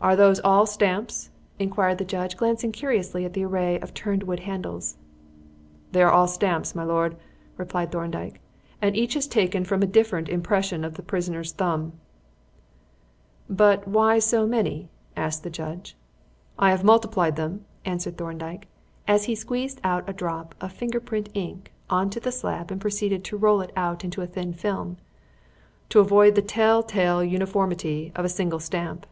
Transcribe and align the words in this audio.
"Are 0.00 0.14
those 0.14 0.38
all 0.44 0.64
stamps?" 0.64 1.30
inquired 1.58 1.98
the 1.98 2.04
judge, 2.04 2.36
glancing 2.36 2.70
curiously 2.70 3.24
at 3.24 3.32
the 3.32 3.44
array 3.44 3.80
of 3.80 3.92
turned 3.92 4.22
wood 4.22 4.38
handles. 4.46 4.96
"They 5.90 6.02
are 6.02 6.10
all 6.12 6.28
stamps, 6.28 6.76
my 6.76 6.84
lord," 6.84 7.16
replied 7.56 7.90
Thorndyke, 7.90 8.40
"and 8.80 8.94
each 8.94 9.16
is 9.16 9.26
taken 9.26 9.64
from 9.64 9.82
a 9.82 9.86
different 9.88 10.28
impression 10.28 10.84
of 10.84 10.94
the 10.94 11.02
prisoner's 11.02 11.50
thumb." 11.50 11.94
"But 13.50 13.88
why 13.88 14.20
so 14.20 14.46
many?" 14.46 14.88
asked 15.16 15.42
the 15.42 15.50
judge. 15.50 15.96
"I 16.56 16.70
have 16.70 16.84
multiplied 16.84 17.34
them," 17.34 17.64
answered 17.84 18.16
Thorndyke, 18.16 18.68
as 19.08 19.24
he 19.24 19.34
squeezed 19.34 19.80
out 19.82 20.08
a 20.08 20.12
drop 20.12 20.54
of 20.60 20.70
finger 20.74 21.00
print 21.00 21.28
ink 21.34 21.72
on 21.90 22.08
to 22.10 22.20
the 22.20 22.30
slab 22.30 22.70
and 22.70 22.80
proceeded 22.80 23.24
to 23.24 23.36
roll 23.36 23.60
it 23.62 23.72
out 23.74 24.04
into 24.04 24.22
a 24.22 24.28
thin 24.28 24.52
film, 24.52 24.96
"to 25.88 25.98
avoid 25.98 26.36
the 26.36 26.40
tell 26.40 26.84
tale 26.84 27.24
uniformity 27.24 28.12
of 28.14 28.24
a 28.24 28.28
single 28.28 28.60
stamp. 28.60 29.08